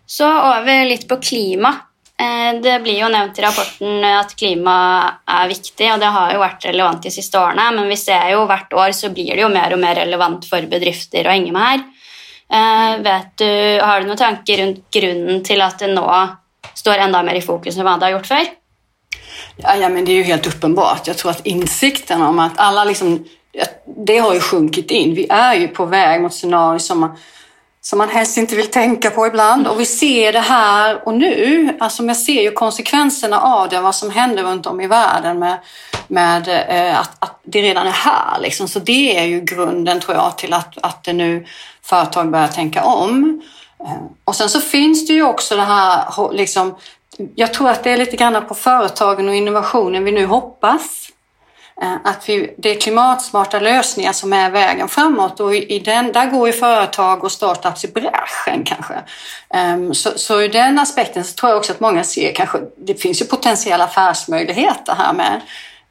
Så 0.07 0.25
över 0.43 0.85
lite 0.85 1.07
på 1.07 1.17
klimat. 1.17 1.75
Eh, 2.21 2.61
det 2.61 2.81
blir 2.81 2.99
ju 2.99 3.09
nämnt 3.09 3.39
i 3.39 3.43
rapporten 3.43 4.05
att 4.05 4.37
klimat 4.37 5.15
är 5.27 5.49
viktigt 5.49 5.93
och 5.93 5.99
det 5.99 6.07
har 6.07 6.33
ju 6.33 6.39
varit 6.39 6.65
relevant 6.65 7.03
de 7.03 7.11
sista 7.11 7.45
åren. 7.45 7.77
Men 7.77 7.89
vi 7.89 7.97
ser 7.97 8.29
ju 8.29 8.47
vart 8.47 8.73
år 8.73 8.93
så 8.93 9.11
blir 9.11 9.35
det 9.35 9.41
ju 9.41 9.49
mer 9.49 9.73
och 9.73 9.79
mer 9.79 9.95
relevant 9.95 10.47
för 10.49 10.63
bedrifter 10.63 11.25
att 11.25 11.33
hänga 11.33 11.53
med 11.53 11.63
här. 11.63 11.83
Eh, 12.53 13.03
vet 13.03 13.37
du, 13.37 13.81
har 13.83 14.01
du 14.01 14.07
några 14.07 14.17
tankar 14.17 14.57
runt 14.57 14.91
grunden 14.91 15.45
till 15.45 15.63
att 15.63 15.79
det 15.79 15.87
nu 15.87 16.01
står 16.75 16.95
ända 16.95 17.23
mer 17.23 17.35
i 17.35 17.43
fokus 17.43 17.77
än 17.77 17.85
vad 17.85 17.93
andra 17.93 18.07
har 18.07 18.13
gjort 18.13 18.27
förr? 18.27 18.47
Ja, 19.57 19.77
ja, 19.77 19.89
men 19.89 20.05
det 20.05 20.13
är 20.13 20.17
ju 20.17 20.23
helt 20.23 20.47
uppenbart. 20.47 21.07
Jag 21.07 21.17
tror 21.19 21.31
att 21.31 21.47
insikten 21.47 22.23
om 22.23 22.39
att 22.39 22.53
alla 22.57 22.85
liksom, 22.85 23.25
det 24.07 24.19
har 24.19 24.35
ju 24.35 24.41
sjunkit 24.41 24.91
in. 24.91 25.15
Vi 25.15 25.27
är 25.31 25.55
ju 25.55 25.69
på 25.69 25.85
väg 25.85 26.23
mot 26.23 26.35
scenarier 26.35 26.79
som 26.79 27.01
man, 27.01 27.17
som 27.81 27.99
man 27.99 28.09
helst 28.09 28.39
inte 28.39 28.57
vill 28.57 28.71
tänka 28.71 29.11
på 29.11 29.27
ibland. 29.27 29.67
Och 29.67 29.81
vi 29.81 29.87
ser 29.87 30.33
det 30.33 30.41
här 30.41 31.09
och 31.09 31.15
nu. 31.15 31.77
Alltså 31.81 32.05
jag 32.05 32.17
ser 32.17 32.43
ju 32.43 32.51
konsekvenserna 32.51 33.41
av 33.41 33.69
det, 33.69 33.81
vad 33.81 33.95
som 33.95 34.11
händer 34.11 34.43
runt 34.43 34.67
om 34.67 34.81
i 34.81 34.87
världen 34.87 35.39
med, 35.39 35.59
med 36.09 36.49
eh, 36.69 37.01
att, 37.01 37.17
att 37.19 37.41
det 37.43 37.63
redan 37.63 37.87
är 37.87 37.91
här. 37.91 38.41
Liksom. 38.41 38.69
Så 38.69 38.79
det 38.79 39.19
är 39.19 39.25
ju 39.25 39.41
grunden 39.41 40.01
tror 40.01 40.17
jag 40.17 40.39
till 40.39 40.53
att, 40.53 40.79
att 40.83 41.05
det 41.05 41.13
nu 41.13 41.47
företag 41.83 42.31
börjar 42.31 42.49
tänka 42.49 42.85
om. 42.85 43.43
Eh, 43.87 44.07
och 44.25 44.37
sen 44.37 44.49
så 44.49 44.61
finns 44.61 45.07
det 45.07 45.13
ju 45.13 45.23
också 45.23 45.57
det 45.57 45.63
här, 45.63 46.33
liksom, 46.33 46.77
jag 47.35 47.55
tror 47.55 47.71
att 47.71 47.85
det 47.85 47.91
är 47.91 47.97
lite 47.97 48.17
grann 48.17 48.47
på 48.47 48.55
företagen 48.55 49.29
och 49.29 49.35
innovationen 49.35 50.05
vi 50.05 50.13
nu 50.13 50.27
hoppas. 50.27 51.09
Eh, 51.83 51.95
att 52.05 52.29
vi, 52.29 52.55
det 52.59 52.71
är 52.71 52.81
klimatsmarta 52.81 53.61
lösningar 53.61 54.13
som 54.13 54.33
är 54.33 54.51
vägen 54.51 54.89
framåt 54.89 55.41
och 55.41 55.55
i 55.55 55.79
den, 55.79 56.13
där 56.13 56.31
går 56.31 56.47
ju 56.47 56.53
företag 56.53 57.25
och 57.25 57.33
startups 57.33 57.85
i 57.85 57.89
bräschen 57.89 58.65
kanske. 58.65 58.95
Ehm, 59.51 59.95
så, 59.95 60.19
så 60.19 60.41
ur 60.41 60.49
den 60.49 60.79
aspekten 60.79 61.25
så 61.25 61.35
tror 61.35 61.51
jag 61.51 61.59
också 61.59 61.73
att 61.73 61.81
många 61.81 62.05
ser 62.05 62.33
kanske, 62.33 62.59
det 62.77 62.95
finns 62.95 63.23
ju 63.23 63.25
potentiella 63.25 63.85
affärsmöjligheter 63.85 64.95
här 64.95 65.13
med. 65.13 65.41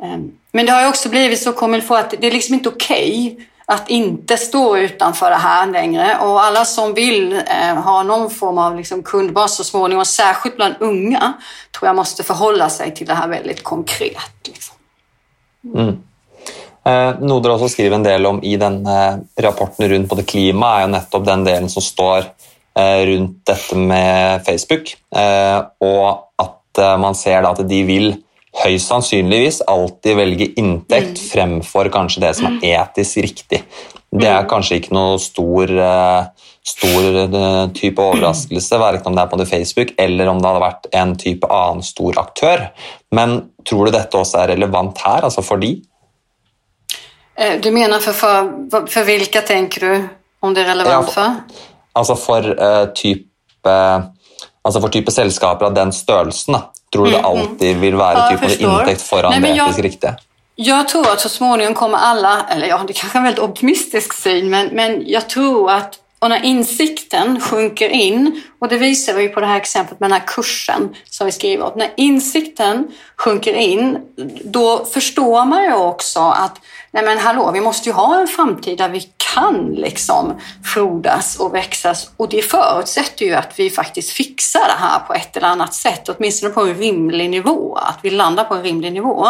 Ehm, 0.04 0.32
men 0.52 0.66
det 0.66 0.72
har 0.72 0.82
ju 0.82 0.88
också 0.88 1.10
blivit 1.10 1.42
så 1.42 1.54
kommer 1.54 1.82
få 1.82 1.96
att 1.96 2.14
det 2.20 2.28
är 2.28 2.32
liksom 2.32 2.56
inte 2.56 2.70
okej 2.70 3.32
okay 3.34 3.46
att 3.66 3.90
inte 3.90 4.38
stå 4.38 4.78
utanför 4.78 5.30
det 5.30 5.36
här 5.36 5.68
längre. 5.68 6.18
Och 6.22 6.44
alla 6.44 6.66
som 6.66 6.94
vill 6.94 7.34
eh, 7.34 7.76
ha 7.76 8.04
någon 8.04 8.30
form 8.30 8.58
av 8.58 8.78
liksom, 8.78 9.04
kundbas 9.04 9.56
så 9.56 9.64
småningom, 9.64 10.06
särskilt 10.06 10.56
bland 10.56 10.76
unga, 10.80 11.34
tror 11.80 11.88
jag 11.88 11.96
måste 11.96 12.24
förhålla 12.24 12.70
sig 12.70 12.96
till 12.96 13.08
det 13.08 13.14
här 13.14 13.28
väldigt 13.28 13.64
konkret. 13.64 14.48
Liksom. 14.48 14.76
Mm. 15.74 16.04
Eh, 16.86 17.16
noe 17.26 17.42
dere 17.42 17.56
også 17.58 17.72
skriver 17.74 17.98
en 17.98 18.04
del 18.06 18.28
om 18.30 18.44
i 18.46 18.54
denne 18.62 18.96
eh, 19.08 19.16
rapporten 19.42 19.90
rundt 19.90 20.10
både 20.10 20.26
klima, 20.30 20.76
er 20.76 20.84
jo 20.86 20.92
nettopp 20.94 21.24
den 21.26 21.46
delen 21.48 21.72
som 21.74 21.82
står 21.82 22.28
eh, 22.78 23.02
rundt 23.10 23.40
dette 23.50 23.78
med 23.80 24.46
Facebook, 24.46 24.92
eh, 25.18 25.58
og 25.82 26.44
at 26.44 26.82
eh, 26.84 26.98
man 27.02 27.18
ser 27.18 27.42
da 27.42 27.56
at 27.56 27.64
de 27.66 27.82
vil 27.88 28.12
høyst 28.64 28.88
sannsynligvis 28.88 29.62
alltid 29.68 30.16
velge 30.18 30.48
inntekt 30.56 31.20
Mm. 31.20 31.30
fremfor 31.32 31.90
kanskje 31.90 32.22
det 32.22 32.36
som 32.36 32.60
er 32.64 32.86
etisk 32.86 33.18
riktig. 33.24 33.64
Det 34.12 34.30
Mm. 34.30 34.40
er 34.40 34.48
kanskje 34.48 34.80
ikke 34.80 34.94
noe 34.94 35.18
stor, 35.20 35.64
eh, 35.70 36.26
stor 36.64 37.04
eh, 37.04 37.68
type 37.74 37.98
overraskelse, 38.02 38.80
verken 38.80 39.08
om 39.08 39.16
det 39.16 39.22
er 39.24 39.28
på 39.38 39.46
Facebook 39.46 39.92
eller 40.00 40.28
om 40.28 40.40
det 40.40 40.48
hadde 40.48 40.62
vært 40.62 40.86
en 40.94 41.16
type 41.16 41.44
annen 41.50 41.84
stor 41.84 42.14
aktør. 42.18 42.70
Men 43.12 43.50
tror 43.66 43.86
du 43.86 43.92
dette 43.92 44.14
også 44.18 44.44
er 44.44 44.56
relevant 44.56 44.98
her, 44.98 45.22
altså 45.22 45.44
for 45.44 45.58
de? 45.58 45.82
Eh, 47.38 47.60
Du 47.60 47.72
menar 47.72 48.00
för, 48.00 48.14
för, 48.14 48.88
för 48.88 49.04
vilka 49.04 49.42
tänker 49.42 49.80
du? 49.82 50.08
Om 50.42 50.54
det 50.54 50.62
är 50.62 50.66
relevant 50.66 51.08
Ja, 51.08 51.12
för? 51.14 51.36
Altså 51.96 52.16
for 52.16 52.40
eh, 52.62 52.86
type 52.94 54.12
Altså 54.66 54.82
for 54.82 54.90
type 54.90 55.12
selskaper 55.12 55.66
av 55.66 55.74
den 55.74 55.92
størrelsen. 55.94 56.56
Tror 56.94 57.06
du 57.06 57.12
det 57.12 57.22
alltid 57.22 57.78
vil 57.78 57.96
være 57.98 58.16
Mm, 58.16 58.32
Ja, 58.32 58.38
forstår. 58.48 58.80
inntekt 58.80 59.02
foran 59.02 59.32
men 59.32 59.42
det 59.42 59.50
etisk 59.58 59.80
riktige? 59.80 60.16
Jag 60.56 60.88
tror 60.88 61.12
att 61.12 61.20
så 61.20 61.30
småningom 61.30 61.74
kommer 61.74 61.98
alla, 61.98 62.46
eller 62.50 62.68
ja, 62.68 62.82
det 62.88 62.94
kanske 62.94 63.18
är 63.18 63.20
en 63.20 63.24
väldigt 63.24 63.44
optimistisk 63.44 64.14
syn, 64.14 64.50
men, 64.50 64.68
men 64.68 65.04
jag 65.06 65.30
tror 65.30 65.72
att 65.72 65.94
och 66.20 66.30
när 66.30 66.46
insikten 66.46 67.42
sjunker 67.42 67.90
in, 67.90 68.42
och 68.60 68.68
det 68.68 68.78
visar 68.78 69.14
vi 69.14 69.30
på 69.30 69.40
det 69.40 69.46
här 69.46 69.58
exemplet 69.58 70.00
med 70.00 70.10
den 70.10 70.20
här 70.20 70.28
kursen 70.28 70.96
som 71.10 71.26
vi 71.26 71.32
skriver 71.32 71.66
åt. 71.66 71.76
När 71.76 71.94
insikten 71.98 72.88
sjunker 73.18 73.54
in, 73.54 73.98
då 74.44 74.86
förstår 74.86 75.46
man 75.46 75.64
ju 75.64 75.74
också 75.74 76.20
att 76.20 76.62
nej 76.92 77.06
men 77.06 77.18
hallå, 77.18 77.52
vi 77.52 77.62
måste 77.62 77.90
ju 77.90 77.94
ha 77.94 78.22
en 78.22 78.28
framtid 78.28 78.78
där 78.78 78.90
vi 78.90 79.10
kan 79.34 79.74
liksom 79.78 80.34
frodas 80.74 81.40
och 81.40 81.54
växas. 81.54 82.10
Och 82.18 82.30
det 82.30 82.42
förutsätter 82.42 83.26
ju 83.26 83.34
att 83.34 83.60
vi 83.60 83.70
faktiskt 83.70 84.10
fixar 84.10 84.68
det 84.68 84.86
här 84.86 85.00
på 85.00 85.14
ett 85.14 85.38
eller 85.38 85.48
annat 85.48 85.74
sätt, 85.74 86.10
åtminstone 86.10 86.54
på 86.54 86.62
en 86.62 86.76
rimlig 86.76 87.30
nivå. 87.30 87.76
Att 87.76 88.00
vi 88.02 88.10
landar 88.10 88.44
på 88.44 88.54
en 88.54 88.64
rimlig 88.64 88.94
nivå. 88.94 89.28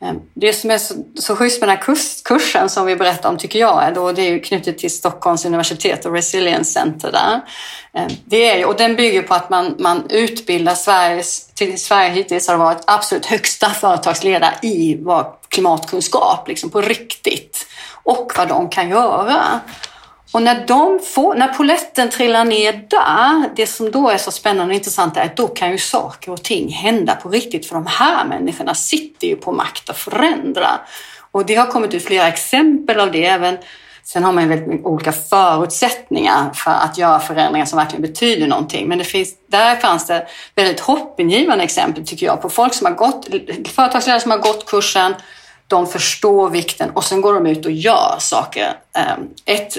Ehm, 0.00 0.20
det 0.34 0.52
som 0.52 0.70
är 0.70 0.78
så, 0.78 0.94
så 1.14 1.36
schysst 1.36 1.60
med 1.60 1.68
den 1.68 1.76
här 1.76 1.82
kurs, 1.84 2.22
kursen 2.24 2.68
som 2.68 2.86
vi 2.86 2.96
berättar 2.96 3.28
om 3.28 3.38
tycker 3.38 3.58
jag 3.58 3.84
är 3.84 3.94
då, 3.94 4.12
det 4.12 4.22
är 4.22 4.30
ju 4.30 4.40
knutet 4.40 4.78
till 4.78 4.90
Stockholms 4.90 5.44
universitet 5.44 6.06
och 6.06 6.12
Resilience 6.12 6.72
Center 6.72 7.12
där. 7.12 7.40
Ehm, 7.92 8.10
det 8.24 8.50
är 8.50 8.58
ju, 8.58 8.64
och 8.64 8.76
den 8.76 8.96
bygger 8.96 9.22
på 9.22 9.34
att 9.34 9.50
man, 9.50 9.76
man 9.78 10.06
utbildar 10.10 10.74
Sveriges, 10.74 11.46
till 11.46 11.82
Sverige 11.82 12.10
hittills 12.10 12.48
har 12.48 12.54
det 12.54 12.64
varit 12.64 12.84
absolut 12.86 13.26
högsta 13.26 13.70
företagsledare 13.70 14.54
i 14.62 14.96
vad 15.00 15.26
klimatkunskap, 15.48 16.48
liksom 16.48 16.70
på 16.70 16.80
riktigt. 16.80 17.66
Och 18.02 18.32
vad 18.36 18.48
de 18.48 18.68
kan 18.68 18.88
göra. 18.88 19.60
Och 20.34 20.42
när, 20.42 20.66
de 20.66 21.00
får, 21.00 21.34
när 21.34 21.48
poletten 21.48 22.10
trillar 22.10 22.44
ner 22.44 22.72
där, 22.72 23.54
det 23.56 23.66
som 23.66 23.90
då 23.90 24.08
är 24.08 24.18
så 24.18 24.30
spännande 24.30 24.72
och 24.72 24.76
intressant 24.76 25.16
är 25.16 25.24
att 25.24 25.36
då 25.36 25.48
kan 25.48 25.70
ju 25.70 25.78
saker 25.78 26.32
och 26.32 26.42
ting 26.42 26.72
hända 26.72 27.14
på 27.14 27.28
riktigt. 27.28 27.66
För 27.66 27.74
de 27.74 27.86
här 27.86 28.24
människorna 28.24 28.74
sitter 28.74 29.26
ju 29.26 29.36
på 29.36 29.52
makt 29.52 29.90
att 29.90 29.98
förändra. 29.98 30.68
Och 31.30 31.46
det 31.46 31.54
har 31.54 31.66
kommit 31.66 31.94
ut 31.94 32.04
flera 32.04 32.28
exempel 32.28 33.00
av 33.00 33.12
det. 33.12 33.26
Även, 33.26 33.58
sen 34.04 34.24
har 34.24 34.32
man 34.32 34.42
ju 34.42 34.48
väldigt 34.48 34.84
olika 34.84 35.12
förutsättningar 35.12 36.50
för 36.54 36.70
att 36.70 36.98
göra 36.98 37.20
förändringar 37.20 37.66
som 37.66 37.78
verkligen 37.78 38.02
betyder 38.02 38.46
någonting. 38.46 38.88
Men 38.88 38.98
det 38.98 39.04
finns, 39.04 39.34
där 39.46 39.76
fanns 39.76 40.06
det 40.06 40.26
väldigt 40.54 40.80
hoppingivande 40.80 41.64
exempel 41.64 42.06
tycker 42.06 42.26
jag 42.26 42.42
på 42.42 42.50
folk 42.50 42.74
som 42.74 42.86
har 42.86 42.94
gått, 42.94 43.28
företagsledare 43.68 44.20
som 44.20 44.30
har 44.30 44.38
gått 44.38 44.66
kursen 44.66 45.14
de 45.68 45.86
förstår 45.86 46.50
vikten 46.50 46.90
och 46.90 47.04
sen 47.04 47.20
går 47.20 47.34
de 47.34 47.46
ut 47.46 47.66
och 47.66 47.72
gör 47.72 48.16
saker. 48.18 48.76
Ehm, 48.92 49.28
Ett 49.44 49.78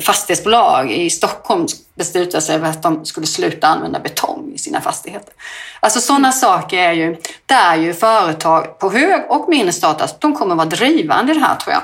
fastighetsbolag 0.00 0.92
i 0.92 1.10
Stockholm 1.10 1.66
beslutade 1.94 2.42
sig 2.42 2.60
för 2.60 2.66
att 2.66 2.82
de 2.82 3.06
skulle 3.06 3.26
sluta 3.26 3.66
använda 3.66 4.00
betong 4.00 4.52
i 4.54 4.58
sina 4.58 4.80
fastigheter. 4.80 5.34
Alltså 5.80 6.00
sådana 6.00 6.32
saker 6.32 6.78
är 6.78 6.92
ju, 6.92 7.16
där 7.46 7.76
ju 7.76 7.94
företag 7.94 8.78
på 8.78 8.90
hög 8.90 9.22
och 9.28 9.48
mindre 9.48 9.72
status, 9.72 10.14
de 10.18 10.34
kommer 10.34 10.54
vara 10.54 10.66
drivande 10.66 11.32
i 11.32 11.34
det 11.34 11.40
här 11.40 11.56
tror 11.56 11.72
jag. 11.72 11.82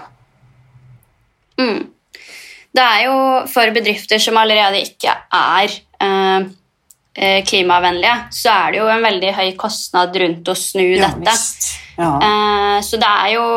Mm. 1.66 1.86
Det 2.76 2.84
er 2.84 3.06
jo 3.06 3.16
for 3.48 3.72
bedrifter 3.72 4.20
som 4.20 4.36
allerede 4.36 4.82
ikke 4.84 5.12
er 5.32 5.72
eh, 6.00 6.48
eh, 7.16 7.44
klimavennlige, 7.44 8.16
så 8.30 8.52
er 8.52 8.74
det 8.74 8.82
jo 8.82 8.90
en 8.92 9.06
veldig 9.06 9.32
høy 9.38 9.50
kostnad 9.56 10.16
rundt 10.20 10.48
å 10.52 10.54
snu 10.54 10.84
dette. 11.00 11.24
visst. 11.24 11.85
Ja. 11.96 12.12
Eh, 12.20 12.78
så 12.84 13.00
det 13.00 13.08
er 13.08 13.34
jo 13.36 13.48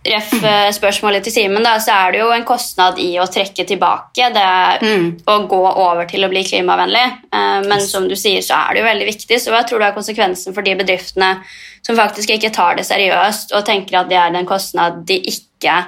Ref 0.00 0.30
eh, 0.32 0.70
spørsmålet 0.72 1.26
til 1.26 1.34
Simen, 1.34 1.66
så 1.84 1.92
er 1.92 2.14
det 2.14 2.20
jo 2.22 2.30
en 2.32 2.44
kostnad 2.48 2.96
i 3.02 3.10
å 3.20 3.26
trekke 3.28 3.66
tilbake. 3.68 4.30
Det 4.32 4.46
Mm. 4.80 5.20
å 5.28 5.34
gå 5.46 5.58
over 5.76 6.06
til 6.08 6.24
å 6.24 6.30
bli 6.32 6.40
klimavennlig. 6.42 7.04
Eh, 7.32 7.60
men 7.68 7.80
som 7.84 8.08
du 8.08 8.16
sier, 8.16 8.40
så 8.40 8.56
er 8.56 8.74
det 8.74 8.80
jo 8.80 8.86
veldig 8.88 9.08
viktig. 9.10 9.40
Så 9.40 9.52
hva 9.52 9.60
tror 9.68 9.78
du 9.78 9.84
er 9.84 9.92
konsekvensen 9.92 10.54
for 10.54 10.62
de 10.62 10.74
bedriftene 10.74 11.42
som 11.82 11.96
faktisk 11.96 12.30
ikke 12.30 12.52
tar 12.52 12.76
det 12.76 12.86
seriøst 12.88 13.52
og 13.52 13.66
tenker 13.66 14.00
at 14.00 14.08
det 14.08 14.16
er 14.16 14.34
en 14.34 14.48
kostnad 14.48 15.04
de 15.04 15.20
ikke 15.20 15.84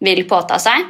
vill 0.00 0.24
påta 0.24 0.58
sig? 0.58 0.82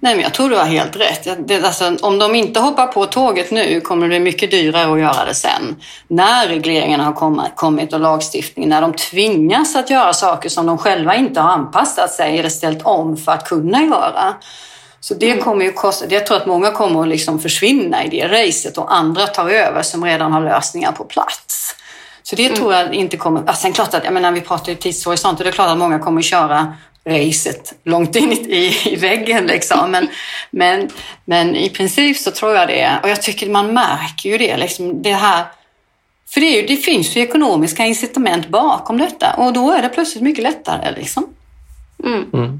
Nej, 0.00 0.14
men 0.14 0.22
jag 0.22 0.34
tror 0.34 0.50
du 0.50 0.56
har 0.56 0.64
helt 0.64 0.96
rätt. 0.96 1.48
Det, 1.48 1.64
alltså, 1.64 1.96
om 2.02 2.18
de 2.18 2.34
inte 2.34 2.60
hoppar 2.60 2.86
på 2.86 3.06
tåget 3.06 3.50
nu 3.50 3.80
kommer 3.80 4.02
det 4.02 4.08
bli 4.08 4.20
mycket 4.20 4.50
dyrare 4.50 4.92
att 4.92 5.00
göra 5.00 5.24
det 5.24 5.34
sen. 5.34 5.76
När 6.08 6.48
regleringarna 6.48 7.04
har 7.04 7.12
kommit, 7.12 7.56
kommit 7.56 7.92
och 7.92 8.00
lagstiftningen, 8.00 8.70
när 8.70 8.80
de 8.80 8.92
tvingas 8.92 9.76
att 9.76 9.90
göra 9.90 10.12
saker 10.12 10.48
som 10.48 10.66
de 10.66 10.78
själva 10.78 11.16
inte 11.16 11.40
har 11.40 11.50
anpassat 11.50 12.12
sig 12.12 12.38
eller 12.38 12.48
ställt 12.48 12.82
om 12.82 13.16
för 13.16 13.32
att 13.32 13.48
kunna 13.48 13.82
göra. 13.82 14.34
Så 15.00 15.14
det 15.14 15.36
kommer 15.36 15.64
ju 15.64 15.72
kosta, 15.72 16.06
jag 16.08 16.26
tror 16.26 16.36
att 16.36 16.46
många 16.46 16.70
kommer 16.70 17.02
att 17.02 17.08
liksom 17.08 17.38
försvinna 17.38 18.04
i 18.04 18.08
det 18.08 18.28
racet 18.28 18.78
och 18.78 18.94
andra 18.94 19.26
tar 19.26 19.48
över 19.48 19.82
som 19.82 20.04
redan 20.04 20.32
har 20.32 20.40
lösningar 20.40 20.92
på 20.92 21.04
plats. 21.04 21.74
Så 22.22 22.36
det 22.36 22.48
tror 22.48 22.74
jag 22.74 22.94
inte 22.94 23.16
kommer... 23.16 23.42
Ja, 23.46 23.52
sen 23.52 23.72
klart 23.72 23.94
att, 23.94 24.04
jag 24.04 24.12
menar, 24.12 24.32
vi 24.32 24.40
pratar 24.40 24.68
ju 24.68 24.74
tidshorisont 24.74 25.38
och 25.38 25.44
det 25.44 25.50
är 25.50 25.52
klart 25.52 25.68
att 25.68 25.78
många 25.78 25.98
kommer 25.98 26.20
att 26.20 26.24
köra 26.24 26.74
racet 27.08 27.74
långt 27.84 28.16
in 28.16 28.32
i, 28.32 28.76
i 28.84 28.96
väggen 28.96 29.46
liksom. 29.46 29.90
Men, 29.90 30.08
men, 30.50 30.90
men 31.24 31.56
i 31.56 31.68
princip 31.68 32.16
så 32.16 32.30
tror 32.30 32.54
jag 32.54 32.68
det. 32.68 32.98
Och 33.02 33.08
jag 33.08 33.22
tycker 33.22 33.50
man 33.50 33.74
märker 33.74 34.30
ju 34.30 34.38
det 34.38 34.56
liksom. 34.56 35.02
Det 35.02 35.12
här 35.12 35.44
för 36.28 36.40
det, 36.40 36.46
är 36.46 36.60
ju, 36.60 36.66
det 36.66 36.76
finns 36.76 37.16
ju 37.16 37.20
ekonomiska 37.20 37.86
incitament 37.86 38.48
bakom 38.48 38.98
detta 38.98 39.34
och 39.34 39.52
då 39.52 39.72
är 39.72 39.82
det 39.82 39.88
plötsligt 39.88 40.22
mycket 40.22 40.42
lättare. 40.42 40.94
Liksom. 40.96 41.26
Mm. 42.04 42.34
Eh, 42.34 42.54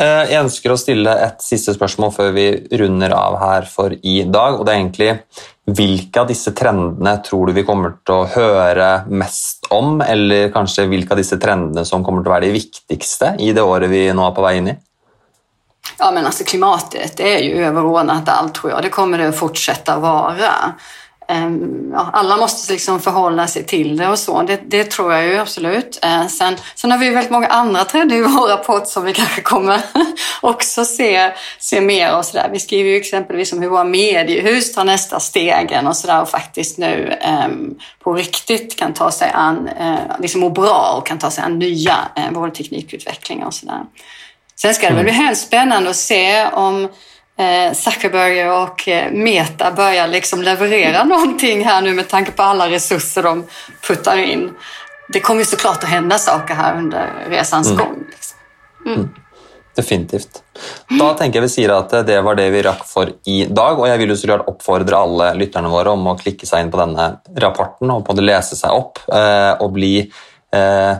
Eh, 0.00 0.30
Jeg 0.30 0.40
ønsker 0.40 0.72
å 0.72 0.78
stille 0.80 1.12
et 1.26 1.42
siste 1.44 1.74
spørsmål 1.76 2.12
før 2.14 2.30
vi 2.36 2.46
runder 2.80 3.12
av 3.12 3.38
her 3.42 3.66
for 3.68 3.92
i 3.92 4.22
dag. 4.24 4.60
og 4.60 4.66
det 4.66 4.72
er 4.72 4.80
egentlig 4.80 5.18
Hvilke 5.62 6.18
av 6.18 6.26
disse 6.26 6.50
trendene 6.58 7.22
tror 7.22 7.46
du 7.46 7.52
vi 7.52 7.62
kommer 7.62 7.92
til 8.04 8.14
å 8.14 8.26
høre 8.26 9.04
mest 9.08 9.68
om, 9.70 10.00
eller 10.02 10.48
kanskje 10.50 10.88
hvilke 10.90 11.12
av 11.12 11.20
disse 11.20 11.38
trendene 11.38 11.84
som 11.86 12.02
kommer 12.02 12.24
til 12.24 12.32
å 12.32 12.34
være 12.34 12.48
de 12.48 12.56
viktigste 12.56 13.36
i 13.38 13.52
det 13.52 13.62
året 13.62 13.88
vi 13.88 14.08
nå 14.10 14.26
er 14.26 14.34
på 14.34 14.42
vei 14.42 14.56
inn 14.58 14.72
i? 14.72 14.74
Ja, 15.98 16.10
men 16.10 16.26
alltså 16.26 16.44
klimatet 16.44 17.16
det 17.16 17.34
är 17.34 17.42
ju 17.42 17.64
överordnat 17.64 18.28
allt 18.28 18.54
tror 18.54 18.72
jag. 18.72 18.82
Det 18.82 18.90
kommer 18.90 19.18
det 19.18 19.28
att 19.28 19.36
fortsätta 19.36 19.98
vara. 19.98 20.74
Ehm, 21.32 21.90
ja, 21.92 22.10
alla 22.12 22.36
måste 22.36 22.72
liksom 22.72 23.00
förhålla 23.00 23.46
sig 23.46 23.64
till 23.64 23.96
det 23.96 24.08
och 24.08 24.18
så. 24.18 24.42
Det, 24.42 24.60
det 24.66 24.84
tror 24.84 25.12
jag 25.12 25.26
ju 25.26 25.38
absolut. 25.38 25.98
Eh, 26.02 26.26
sen, 26.26 26.56
sen 26.74 26.90
har 26.90 26.98
vi 26.98 27.06
ju 27.06 27.12
väldigt 27.12 27.30
många 27.30 27.46
andra 27.46 27.84
trender 27.84 28.16
i 28.16 28.22
vår 28.22 28.48
rapport 28.48 28.88
som 28.88 29.04
vi 29.04 29.12
kanske 29.14 29.40
kommer 29.42 29.80
också 30.40 30.84
se, 30.84 31.32
se 31.58 31.80
mer 31.80 32.16
och 32.16 32.24
sådär. 32.24 32.48
Vi 32.52 32.60
skriver 32.60 32.90
ju 32.90 32.96
exempelvis 32.96 33.52
om 33.52 33.62
hur 33.62 33.68
våra 33.68 33.84
mediehus 33.84 34.74
tar 34.74 34.84
nästa 34.84 35.20
stegen 35.20 35.86
och 35.86 35.96
sådär 35.96 36.22
och 36.22 36.28
faktiskt 36.28 36.78
nu 36.78 37.18
ehm, 37.20 37.74
på 37.98 38.12
riktigt 38.12 38.78
kan 38.78 38.94
ta 38.94 39.10
sig 39.10 39.30
an, 39.34 39.68
eh, 39.68 40.20
liksom 40.20 40.40
må 40.40 40.50
bra 40.50 40.94
och 40.98 41.06
kan 41.06 41.18
ta 41.18 41.30
sig 41.30 41.44
an 41.44 41.58
nya 41.58 41.96
eh, 42.16 42.30
både 42.32 42.52
teknikutvecklingar 42.52 43.46
och 43.46 43.54
sådär. 43.54 43.80
Sen 44.56 44.74
ska 44.74 44.88
det 44.88 44.94
väl 44.94 45.04
bli 45.04 45.12
hemskt 45.12 45.46
spännande 45.46 45.90
att 45.90 45.96
se 45.96 46.46
om 46.46 46.88
Zuckerberg 47.74 48.50
och 48.50 48.88
eh, 48.88 49.12
Meta 49.12 49.72
börjar 49.72 50.08
liksom 50.08 50.42
leverera 50.42 51.04
någonting 51.14 51.64
här 51.64 51.82
nu 51.82 51.94
med 51.94 52.08
tanke 52.08 52.32
på 52.32 52.42
alla 52.42 52.70
resurser 52.70 53.22
de 53.22 53.46
puttar 53.86 54.16
in. 54.16 54.50
Det 55.08 55.20
kommer 55.20 55.40
ju 55.40 55.44
såklart 55.44 55.84
att 55.84 55.90
hända 55.90 56.18
saker 56.18 56.54
här 56.54 56.78
under 56.78 57.10
resans 57.28 57.70
gång. 57.76 58.04
Liksom. 58.10 58.38
Definitivt. 59.74 60.42
Da 60.98 61.12
tenker 61.16 61.40
jeg 61.40 61.46
vi 61.46 61.52
sier 61.54 61.72
at 61.72 61.92
det 62.04 62.18
var 62.24 62.36
det 62.36 62.50
vi 62.52 62.60
rakk 62.64 62.82
for 62.84 63.08
i 63.28 63.38
dag. 63.48 63.78
Og 63.80 63.86
jeg 63.88 64.02
vil 64.02 64.12
jo 64.12 64.16
så 64.20 64.28
klart 64.28 64.50
oppfordre 64.50 64.98
alle 64.98 65.30
lytterne 65.40 65.70
våre 65.72 65.94
om 65.96 66.10
å 66.12 66.18
klikke 66.18 66.48
seg 66.48 66.66
inn 66.66 66.72
på 66.72 66.80
denne 66.80 67.06
rapporten 67.40 67.92
og 67.94 68.04
på 68.04 68.12
å 68.12 68.24
lese 68.24 68.58
seg 68.58 68.76
opp 68.76 69.00
eh, 69.08 69.54
og 69.64 69.72
bli 69.78 69.94
eh, 70.02 70.92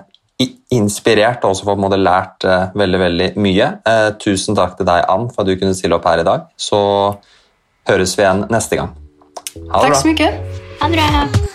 inspirert 0.72 1.44
og 1.44 1.54
også 1.54 1.68
på 1.68 1.76
en 1.76 1.84
måte 1.84 2.00
lært 2.00 2.46
uh, 2.49 2.72
veldig 2.78 3.00
veldig 3.04 3.28
mye. 3.42 3.70
Uh, 3.87 4.08
tusen 4.22 4.58
takk 4.58 4.76
til 4.78 4.88
deg, 4.88 5.06
Ann, 5.12 5.28
for 5.32 5.44
at 5.44 5.50
du 5.50 5.56
kunne 5.61 5.76
stille 5.78 5.99
opp 5.99 6.08
her 6.08 6.25
i 6.25 6.26
dag. 6.28 6.50
Så 6.56 6.82
høres 7.90 8.16
vi 8.18 8.26
igjen 8.26 8.46
neste 8.52 8.80
gang. 8.80 8.94
Ha 9.70 9.82
det 9.82 9.88
Takk 9.88 9.99
så 10.02 10.12
mye. 10.12 10.37
Ha 10.82 10.92
det 10.92 11.00
bra. 11.00 11.50